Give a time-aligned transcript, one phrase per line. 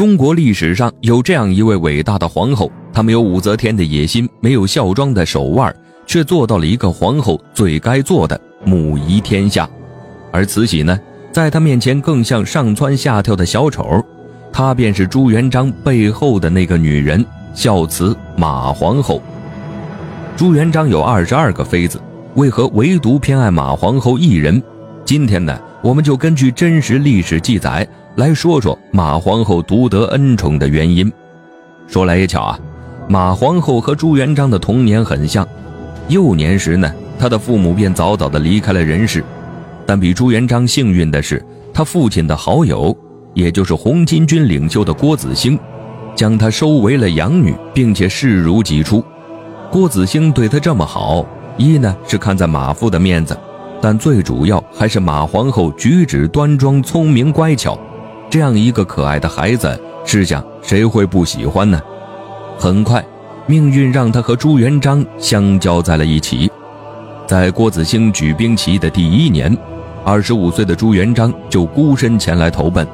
[0.00, 5.76] 中国历史上有这样一位伟大的皇后，她没有武则天的野心，没有孝庄的手腕，
[6.06, 9.68] 却做到了一个皇后最该做的母仪天下。
[10.32, 10.98] 而慈禧呢，
[11.30, 14.02] 在她面前更像上蹿下跳的小丑，
[14.50, 17.22] 她便是朱元璋背后的那个女人——
[17.52, 19.20] 孝慈马皇后。
[20.34, 22.00] 朱元璋有二十二个妃子，
[22.36, 24.62] 为何唯独偏爱马皇后一人？
[25.04, 27.86] 今天呢，我们就根据真实历史记载。
[28.20, 31.10] 来说说马皇后独得恩宠的原因。
[31.86, 32.60] 说来也巧啊，
[33.08, 35.48] 马皇后和朱元璋的童年很像。
[36.08, 39.24] 幼年时呢，她的父母便早早的离开了人世。
[39.86, 41.42] 但比朱元璋幸运的是，
[41.72, 42.94] 他父亲的好友，
[43.32, 45.58] 也就是红巾军领袖的郭子兴，
[46.14, 49.02] 将她收为了养女，并且视如己出。
[49.70, 51.24] 郭子兴对她这么好，
[51.56, 53.34] 一呢是看在马父的面子，
[53.80, 57.78] 但最主要还是马皇后举止端庄、聪明乖巧。
[58.30, 61.82] 这样一个可爱的孩子，试想谁会不喜欢呢？
[62.56, 63.04] 很快，
[63.46, 66.48] 命运让他和朱元璋相交在了一起。
[67.26, 69.56] 在郭子兴举兵起义的第一年，
[70.04, 72.86] 二十五岁的朱元璋就孤身前来投奔。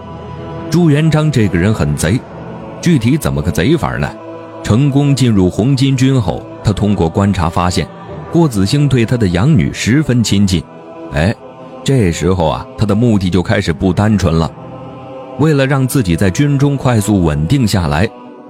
[0.70, 2.18] 朱元璋这个人很贼，
[2.80, 4.10] 具体怎么个贼法呢？
[4.62, 7.86] 成功进入红巾军后，他通过观察发现，
[8.32, 10.64] 郭子兴对他的养女十分亲近。
[11.12, 11.34] 哎，
[11.84, 14.50] 这时候啊，他的目的就开始不单纯了。
[15.38, 18.08] 为了让自己在军中快速稳定下来，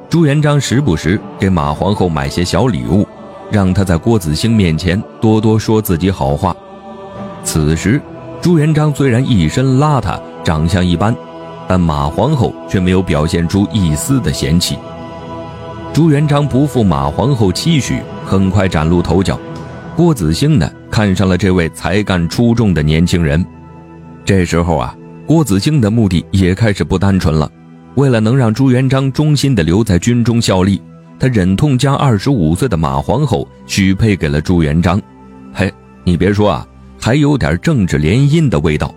[0.09, 3.05] 朱元璋时不时给马皇后买些小礼物，
[3.51, 6.55] 让她在郭子兴面前多多说自己好话。
[7.43, 8.01] 此时，
[8.41, 11.12] 朱元璋虽然一身邋遢，长相一般，
[11.67, 14.78] 但马皇后却没有表现出一丝的嫌弃。
[15.93, 19.37] 朱元璋不负马皇后期许，很快崭露头角。
[19.97, 23.45] 郭子兴呢，看上了这位才干出众的年轻人。
[24.25, 24.95] 这时候啊。
[25.27, 27.50] 郭子兴的目的也开始不单纯了。
[27.96, 30.80] 为了能让朱元璋忠心地留在军中效力，
[31.19, 35.02] 他忍痛将二十五岁的马皇后许配给了朱元璋。
[35.52, 35.72] 嘿，
[36.04, 36.66] 你别说啊，
[37.00, 38.94] 还有点政治联姻的味道。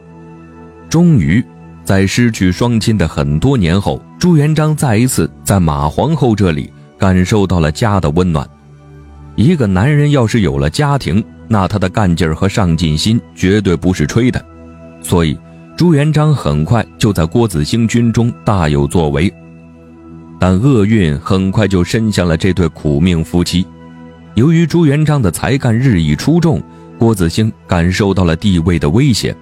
[0.87, 1.43] 终于，
[1.83, 8.47] 在失去双亲的很多年后，朱元璋再一次在马皇后这里感受到了家的温暖。
[9.35, 14.45] 一个男人要是有了家庭，那他的干劲儿和上进心绝对不是吹的。
[15.01, 15.35] 所以。
[15.79, 19.33] 朱元璋很快就在郭子兴军中大有作为，
[20.37, 23.65] 但厄运很快就伸向了这对苦命夫妻。
[24.33, 26.61] 由于朱元璋的才干日益出众，
[26.97, 29.33] 郭子兴感受到了地位的威胁，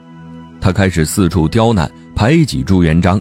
[0.62, 3.20] 他开始四处刁难、排挤朱元璋，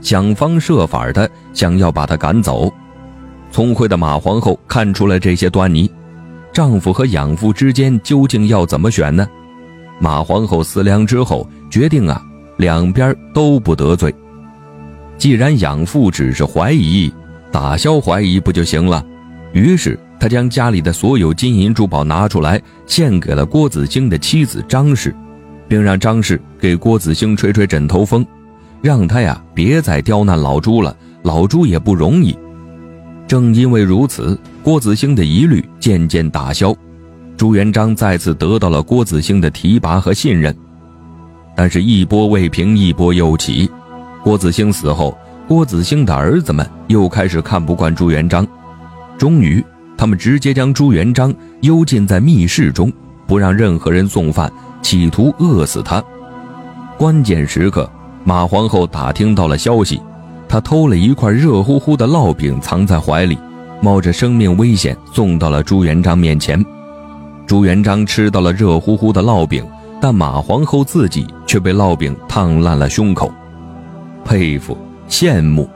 [0.00, 2.72] 想方设法的想要把他赶走。
[3.52, 5.90] 聪慧的马皇后看出了这些端倪，
[6.50, 9.28] 丈夫和养父之间究竟要怎么选呢？
[10.00, 12.24] 马皇后思量之后，决定啊。
[12.56, 14.14] 两边都不得罪。
[15.16, 17.12] 既然养父只是怀疑，
[17.52, 19.04] 打消怀疑不就行了？
[19.52, 25.14] 于是他将家里的所有金银珠宝拿出来，献给了郭子兴的妻子张氏，
[25.68, 28.26] 并让张氏给郭子兴吹吹枕头风，
[28.82, 30.96] 让他呀别再刁难老朱了。
[31.22, 32.36] 老朱也不容易。
[33.26, 36.74] 正因为如此，郭子兴的疑虑渐渐打消，
[37.36, 40.54] 朱元璋再次得到了郭子兴的提拔和信任。
[41.54, 43.70] 但是，一波未平，一波又起。
[44.22, 45.16] 郭子兴死后，
[45.46, 48.46] 郭子兴的儿子们又开始看不惯朱元璋。
[49.16, 49.64] 终于，
[49.96, 52.92] 他们直接将朱元璋幽禁在密室中，
[53.26, 56.02] 不让任何人送饭，企图饿死他。
[56.98, 57.88] 关键时刻，
[58.24, 60.00] 马皇后打听到了消息，
[60.48, 63.38] 她偷了一块热乎乎的烙饼藏在怀里，
[63.80, 66.64] 冒着生命危险送到了朱元璋面前。
[67.46, 69.64] 朱元璋吃到了热乎乎的烙饼。
[70.06, 73.32] 但马皇后自己却被烙饼烫烂了胸口，
[74.22, 74.76] 佩服
[75.08, 75.66] 羡慕。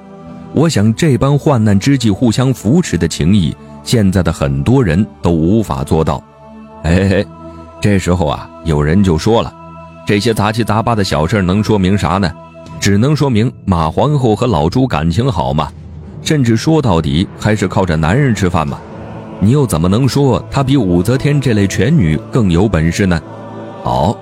[0.52, 6.22] 我想这般患难之际互相扶持的情谊，现在的很多人都无法做到。
[6.82, 7.24] 哎，
[7.80, 9.50] 这时候啊，有人就说了，
[10.06, 12.30] 这些杂七杂八的小事能说明啥呢？
[12.78, 15.70] 只能说明马皇后和老朱感情好嘛。
[16.20, 18.78] 甚至说到底还是靠着男人吃饭嘛。
[19.40, 23.18] 你又怎么能说她比武则天这类权女更有本事呢？
[23.82, 24.16] 好，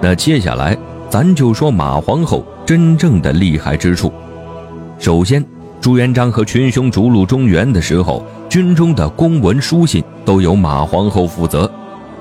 [0.00, 0.76] 那接下来
[1.08, 4.12] 咱就说马皇后真正的厉害之处。
[4.98, 5.44] 首先，
[5.80, 11.70] 朱元璋和群雄逐鹿中原的时候，军中的公文书信都由马皇后负责。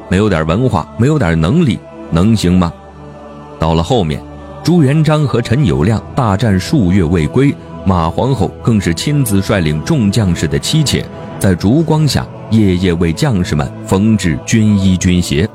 [0.09, 1.77] 没有点文化，没有点能力，
[2.11, 2.71] 能行吗？
[3.59, 4.21] 到了后面，
[4.63, 7.53] 朱元璋和陈友谅大战数月未归，
[7.85, 11.05] 马皇后更是亲自率领众将士的妻妾，
[11.39, 15.49] 在烛光下夜夜为将士们缝制军衣军鞋。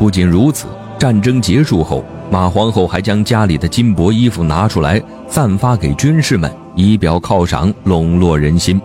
[0.00, 0.66] 不仅如此，
[0.98, 4.98] 战争结束后，马皇后还将家里的金帛衣服拿出来，
[5.28, 8.80] 散发给军士们，以表犒赏，笼络人心。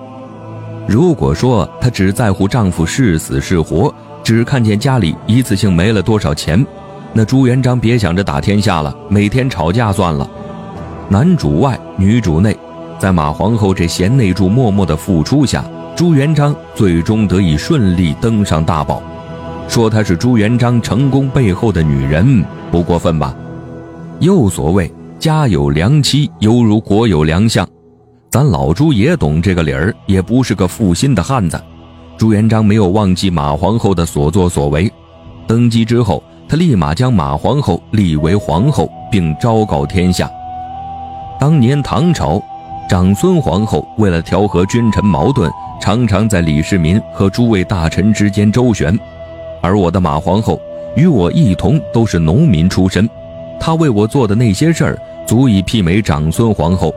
[0.86, 3.96] 如果说她只在乎丈夫是死是活，
[4.26, 6.68] 只看见家里一次性没了多少钱，
[7.14, 10.30] 那朱元璋别想着打天下了，每天吵架算了。
[11.08, 12.54] 男主外，女主内，
[13.00, 15.64] 在马皇后这贤内助默默的付出下，
[15.96, 19.02] 朱元璋最终得以顺利登上大宝。
[19.68, 23.36] 说她是朱元璋成功背后的女人，不过分吧？
[24.20, 24.90] 又所谓
[25.20, 27.68] 家有良妻，犹如国有良相。
[28.30, 31.62] 咱老朱也懂这个理儿，也不是个负心的汉子。
[32.18, 34.92] 朱元璋没有忘记马皇后的所作所为，
[35.46, 40.30] 登基之后，他立马将马皇后立为皇后，并昭告天下。
[41.40, 42.42] 当年唐朝，
[42.90, 45.52] 长孙皇后为了调和君臣矛盾，
[45.82, 48.98] 常常在李世民和诸位大臣之间周旋，
[49.66, 50.62] 而我的马皇后
[50.96, 53.10] 与我一同都是农民出身，
[53.60, 56.94] 她为我做的那些事儿，足以媲美长孙皇后。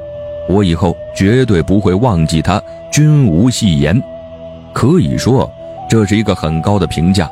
[0.51, 2.63] 我以后绝对不会忘记她，
[2.93, 3.99] 君无戏言。
[4.75, 5.51] 可以说，
[5.89, 7.31] 这是一个很高的评价。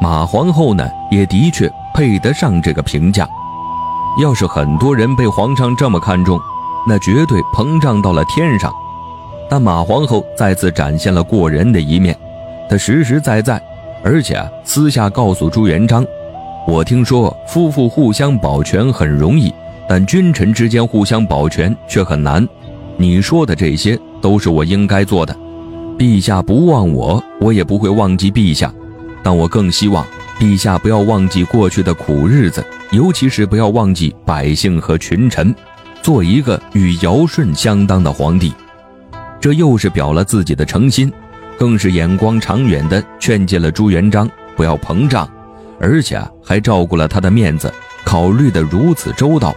[0.00, 3.28] 马皇后呢，也的确配得上这个评价。
[4.22, 6.40] 要是很多人被皇上这么看重，
[6.88, 8.72] 那绝对膨胀到了天上。
[9.50, 12.16] 但马皇后再次展现了过人的一面，
[12.70, 13.60] 她实实在在，
[14.02, 16.04] 而且啊私下告诉朱元璋
[16.66, 19.52] ：“我听说夫妇互相保全很容易，
[19.88, 22.46] 但君臣之间互相保全却很难。”
[22.96, 25.34] 你说的这些都是我应该做的，
[25.96, 28.72] 陛下不忘我，我也不会忘记陛下。
[29.22, 30.04] 但我更希望
[30.38, 35.54] 陛下不要忘记过去的苦日子，尤其是不要忘记百姓和群臣，
[36.02, 38.52] 做一个与尧舜相当的皇帝。
[39.40, 41.12] 这又是表了自己的诚心，
[41.58, 45.28] 更是眼光长远的劝诫了朱元璋不要膨胀，
[45.80, 47.72] 而且还照顾了他的面子，
[48.04, 49.54] 考虑的如此周到。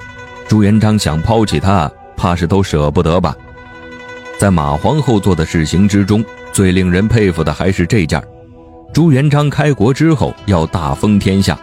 [0.48, 1.90] 朱元璋想抛弃他。
[2.18, 3.36] 怕是都舍不得吧。
[4.38, 8.24] 在马皇后做的事情之中，最令人佩服的还是这件
[8.94, 11.60] 朱元璋开国之后要大封天下，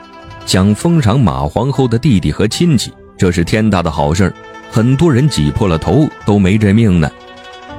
[0.47, 4.35] 想封赏马皇后的弟弟和亲戚，这是天大的好事
[4.69, 7.09] 很多人挤破了头都没这命呢。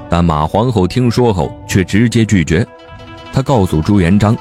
[0.09, 2.65] 但马皇后听说后却直接拒绝，
[3.31, 4.35] 她告诉朱元璋，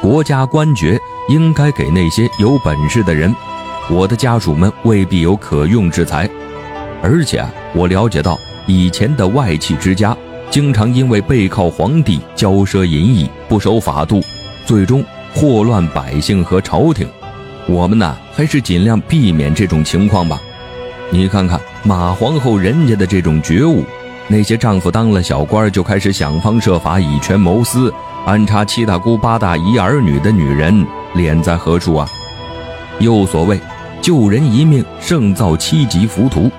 [0.00, 0.98] 国家官爵
[1.28, 3.34] 应该给那些有本事的人，
[3.90, 6.28] 我的家属们未必有可用之才。
[7.02, 10.16] 而且我了解到，以前的外戚之家
[10.50, 14.22] 经常因为背靠皇帝、骄奢淫逸、不守法度，
[14.64, 15.04] 最终
[15.34, 17.06] 祸乱百姓和朝廷。
[17.66, 20.40] 我们呢，还是尽量避免这种情况吧。
[21.10, 23.84] 你看看马皇后人家的这种觉悟，
[24.28, 27.92] 那些丈夫当了小官就开始想方设法以权谋私、
[28.24, 32.08] 安插七大姑八大姨儿女的女人，脸在何处啊？
[33.00, 33.60] 又所谓
[34.00, 36.50] 救人一命胜造七级浮屠。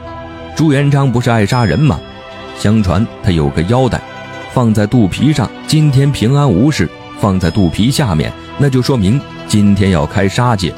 [0.56, 2.00] 朱元璋不是爱杀人吗？
[2.58, 4.00] 相传他有个腰带，
[4.54, 6.86] 放在肚皮上，今天平安无事；
[7.20, 10.74] 放在肚皮下面，那就说明今天要开杀戒。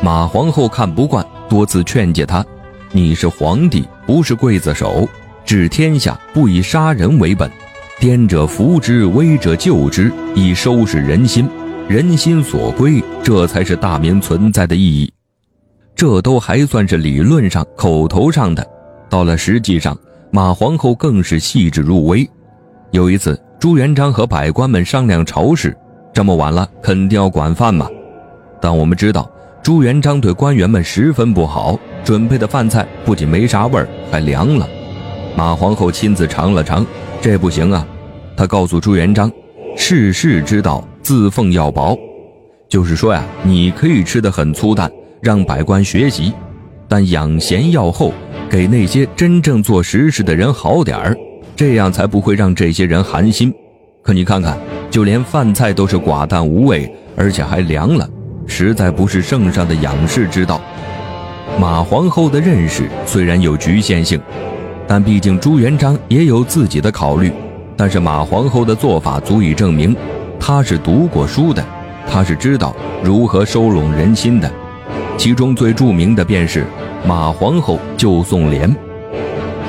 [0.00, 2.44] 马皇后看不惯，多次劝诫他
[2.92, 5.08] ：“你是皇帝，不是刽子手，
[5.48, 7.50] 治天下不以杀人为本，
[7.98, 11.48] 颠者扶之，危者救之，以收拾人心。
[11.88, 15.10] 人心所归，这才是大明存在的意义。
[15.96, 18.62] 这都还算是理论上、口头上的。”
[19.08, 19.96] 到了实际上，
[20.30, 22.28] 马皇后更是细致入微。
[22.90, 25.74] 有一次，朱元璋和百官们商量朝事，
[26.12, 27.88] 这么晚了，肯定要管饭嘛。
[28.60, 29.30] 但我们知道，
[29.62, 34.68] 朱元璋对官员们十分不好，准备的饭菜不仅没啥味儿，还凉了。
[35.38, 36.84] 马皇后亲自尝了尝，
[37.20, 37.86] 这不行啊。
[38.36, 39.30] 她告诉朱元璋
[39.78, 41.96] ：“世事之道，自奉要薄。”
[42.68, 44.90] 就是说呀，你可以吃得很粗淡，
[45.20, 46.32] 让百官学习，
[46.88, 48.12] 但养贤要厚。
[48.50, 51.16] 给那些真正做实事的人好点儿，
[51.54, 53.54] 这样才不会让这些人寒心。
[54.02, 54.58] 可你看看，
[54.90, 58.10] 就连饭菜都是寡淡无味，而且还凉了，
[58.48, 60.60] 实在不是圣上的养士之道。
[61.60, 64.20] 马皇后的认识虽然有局限性，
[64.88, 67.30] 但毕竟朱元璋也有自己的考虑。
[67.76, 69.94] 但是马皇后的做法足以证明，
[70.40, 71.64] 她是读过书的，
[72.10, 74.50] 她是知道如何收拢人心的。
[75.16, 76.64] 其中最著名的便是。
[77.06, 78.74] 马皇后救宋濂，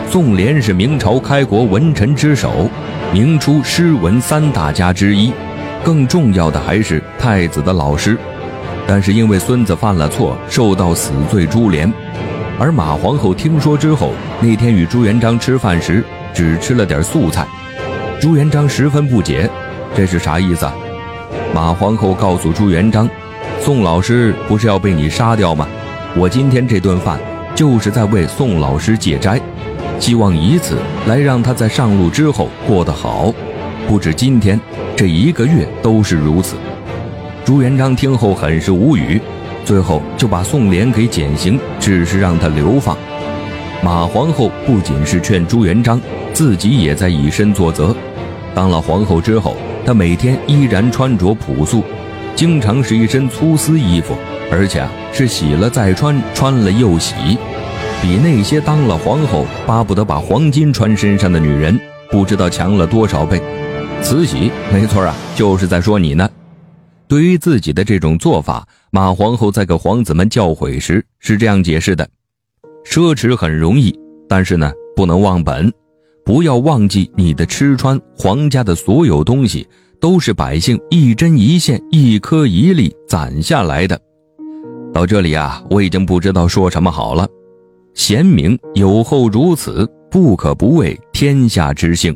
[0.10, 2.68] 宋濂是明朝开国文臣之首，
[3.14, 5.32] 明初诗文三大家之一，
[5.84, 8.18] 更重要的还是太子的老师。
[8.88, 11.94] 但是因为孙子犯了错，受到死罪株连。
[12.60, 14.12] 而马皇后听说之后，
[14.42, 17.48] 那天与朱元璋吃饭时，只吃了点素菜。
[18.20, 19.50] 朱元璋十分不解，
[19.96, 20.68] 这是啥意思？
[21.56, 23.10] 马皇后告诉朱元璋，
[23.62, 25.66] 宋老师不是要被你杀掉吗？
[26.18, 27.18] 我今天这顿饭
[27.56, 29.40] 就是在为宋老师戒斋，
[29.98, 33.34] 希望以此来让他在上路之后过得好。
[33.88, 34.60] 不止今天，
[34.98, 36.58] 这一个月都是如此。
[37.46, 39.22] 朱元璋听后很是无语，
[39.70, 42.98] 最后就把宋濂给减刑，只是让他流放。
[43.84, 46.02] 马皇后不仅是劝朱元璋，
[46.34, 47.96] 自己也在以身作则。
[48.56, 51.84] 当了皇后之后，她每天依然穿着朴素，
[52.36, 54.16] 经常是一身粗丝衣服，
[54.52, 57.14] 而且啊是洗了再穿，穿了又洗，
[58.02, 63.40] 比那些当了皇后巴不得把黄金穿身上的女人不知道强了多少倍。
[64.02, 66.28] 慈禧，没错啊，就是在说你呢。
[67.10, 72.08] 对于自己的这种做法，马皇后在给皇子们教诲时是这样解释的：
[72.86, 73.92] 奢侈很容易，
[74.28, 75.74] 但是呢，不能忘本，
[76.24, 78.00] 不要忘记你的吃穿。
[78.16, 79.68] 皇家的所有东西
[80.00, 84.00] 都是百姓一针一线、一颗一粒攒下来的。
[84.94, 87.28] 到这里啊，我已经不知道说什么好了。
[87.96, 92.16] 贤明有后如此，不可不为天下之幸。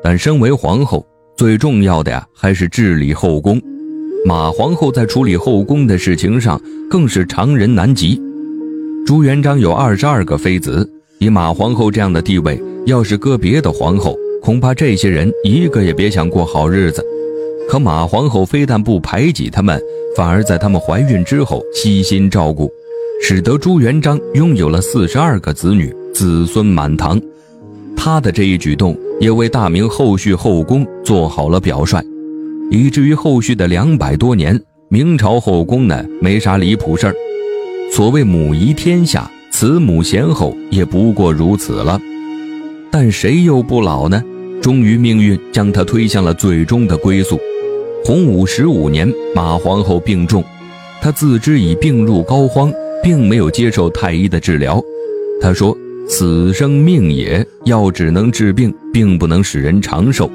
[0.00, 1.04] 但身为皇后，
[1.36, 3.60] 最重要的呀，还是治理后宫。
[4.26, 8.20] 马皇后在处理后宫的事情上，更是常人难及。
[9.06, 10.90] 朱元璋有二十二个妃子，
[11.20, 17.00] 以马皇后这样的地位，要是搁别的皇后，恐怕这些人一个也别想过好日子。
[17.68, 19.80] 可马皇后非但不排挤他们，
[20.16, 22.68] 反而在他们怀孕之后悉心照顾，
[23.22, 27.20] 使得朱元璋拥有了四十二个子女，子孙满堂。
[27.96, 32.04] 他的这一举动，也为大明后续后宫做好了表率。
[32.70, 37.14] 以至于后续的两百多年，明朝后宫呢没啥离谱事儿。
[37.92, 42.00] 所谓母仪天下，慈母贤后也不过如此了。
[42.90, 44.22] 但谁又不老呢？
[44.60, 47.38] 终于命运将她推向了最终的归宿。
[48.04, 50.42] 洪武十五年，马皇后病重，
[51.00, 54.82] 她自知已病入膏肓，并没有接受太医的治疗。
[55.40, 55.76] 她说
[56.08, 60.28] ：“死生命也，药只能治病，并不能使人长寿，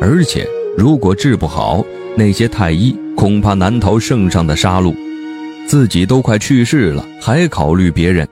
[0.00, 0.44] 而且。”
[0.78, 4.94] 如果治不好，那些太医恐怕难逃圣上的杀戮。
[5.66, 8.24] 自己都快去世了，还考虑别人。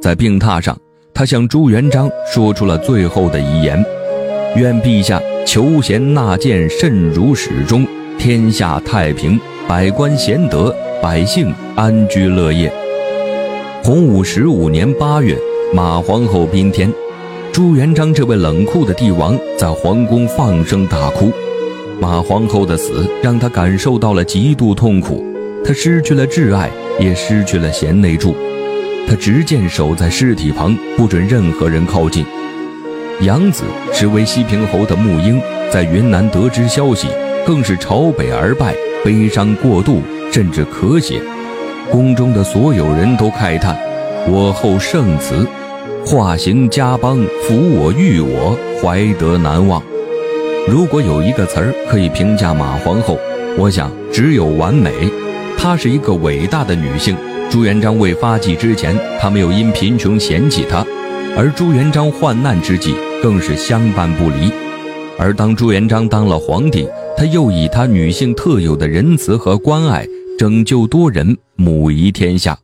[0.00, 0.78] 在病榻上，
[1.12, 3.84] 他向朱元璋说出了最后的遗言
[4.54, 7.84] ：“愿陛下求贤纳谏，慎如始终，
[8.16, 12.72] 天下太平，百官贤德，百姓安居乐业。”
[13.82, 15.36] 洪武十五年八月，
[15.74, 16.88] 马皇后宾天，
[17.50, 21.32] 朱元璋这位冷酷的帝王在皇宫放声大哭。
[22.00, 25.22] 马皇后的死让他感受到了极度痛苦，
[25.62, 28.34] 他失去了挚爱，也失去了贤内助。
[29.06, 32.24] 他执剑守在尸体旁，不准任何人靠近。
[33.20, 35.38] 养子是为西平侯的穆英，
[35.70, 37.08] 在云南得知消息，
[37.46, 40.00] 更是朝北而拜，悲伤过度，
[40.32, 41.20] 甚至咳血。
[41.90, 43.76] 宫中的所有人都慨叹
[44.26, 45.46] ：“我后圣慈，
[46.06, 49.82] 化形家邦，抚我育我，怀德难忘。”
[50.68, 53.18] 如果有一个词儿可以评价马皇后，
[53.56, 55.10] 我想只有完美。
[55.56, 57.16] 她是一个伟大的女性。
[57.50, 60.84] 朱元璋未发迹之前，她没有因贫穷嫌弃她；
[61.36, 64.52] 而朱元璋患难之际，更是相伴不离。
[65.18, 66.86] 而当朱元璋当了皇帝，
[67.16, 70.06] 他又以他女性特有的仁慈和关爱，
[70.38, 72.56] 拯救多人，母仪天下。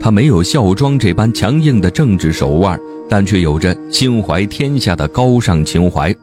[0.00, 6.14] 他没有孝庄这般强硬的政治手腕，但却有着心怀天下的高尚情怀。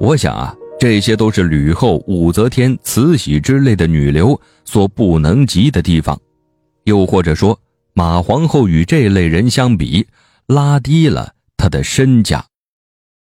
[0.00, 6.18] 我想啊，这些都是吕后、武则天、慈禧之类的女流所不能及的地方，
[6.84, 7.60] 又或者说，
[7.92, 10.06] 马皇后与这类人相比，
[10.46, 12.42] 拉低了她的身价。